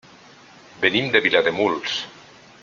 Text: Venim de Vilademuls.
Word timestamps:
Venim 0.85 1.11
de 1.17 1.21
Vilademuls. 1.27 2.01